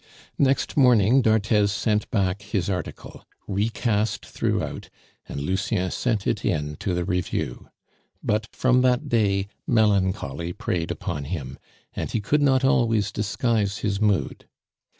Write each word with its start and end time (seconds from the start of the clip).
Next 0.39 0.75
morning 0.75 1.21
d'Arthez 1.21 1.71
sent 1.71 2.09
back 2.09 2.41
his 2.41 2.71
article, 2.71 3.23
recast 3.47 4.25
throughout, 4.25 4.89
and 5.29 5.39
Lucien 5.39 5.91
sent 5.91 6.25
it 6.25 6.43
in 6.43 6.75
to 6.77 6.95
the 6.95 7.05
review; 7.05 7.69
but 8.23 8.47
from 8.51 8.81
that 8.81 9.09
day 9.09 9.45
melancholy 9.67 10.53
preyed 10.53 10.89
upon 10.89 11.25
him, 11.25 11.59
and 11.93 12.09
he 12.09 12.19
could 12.19 12.41
not 12.41 12.65
always 12.65 13.11
disguise 13.11 13.77
his 13.85 14.01
mood. 14.01 14.47